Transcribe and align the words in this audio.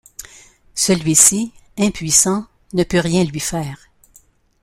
Celui-ci, 0.73 1.51
impuissant, 1.77 2.47
ne 2.73 2.83
peut 2.83 2.97
rien 2.97 3.23
lui 3.23 3.39
faire. 3.39 3.85